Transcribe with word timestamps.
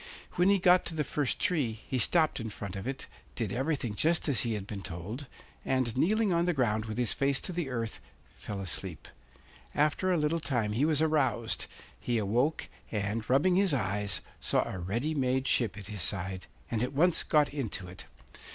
When 0.33 0.49
he 0.49 0.57
got 0.57 0.83
to 0.85 0.95
the 0.95 1.03
first 1.03 1.37
tree 1.37 1.73
he 1.87 1.99
stopped 1.99 2.39
in 2.39 2.49
front 2.49 2.75
of 2.75 2.87
it, 2.87 3.05
did 3.35 3.53
everything 3.53 3.93
just 3.93 4.27
as 4.27 4.39
he 4.39 4.55
had 4.55 4.65
been 4.65 4.81
told, 4.81 5.27
and, 5.63 5.95
kneeling 5.95 6.33
on 6.33 6.45
the 6.45 6.53
ground 6.55 6.85
with 6.85 6.97
his 6.97 7.13
face 7.13 7.39
to 7.41 7.51
the 7.51 7.69
earth, 7.69 7.99
fell 8.33 8.59
asleep. 8.61 9.07
After 9.75 10.11
a 10.11 10.17
little 10.17 10.39
time 10.39 10.71
he 10.71 10.85
was 10.85 11.03
aroused; 11.03 11.67
he 11.99 12.17
awoke 12.17 12.67
and, 12.91 13.29
rubbing 13.29 13.57
his 13.57 13.75
eyes, 13.75 14.21
saw 14.39 14.67
a 14.67 14.79
ready 14.79 15.13
made 15.13 15.47
ship 15.47 15.77
at 15.77 15.85
his 15.85 16.01
side, 16.01 16.47
and 16.71 16.81
at 16.81 16.93
once 16.93 17.21
got 17.21 17.53
into 17.53 17.87
it. 17.87 18.07